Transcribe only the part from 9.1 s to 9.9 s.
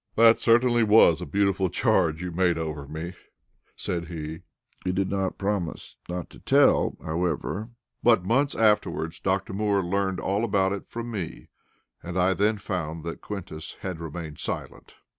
Dr. Moore